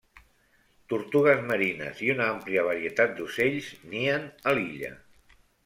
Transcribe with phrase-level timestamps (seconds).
[0.93, 4.95] Tortugues marines i una àmplia varietat d'ocells nien a l'illa.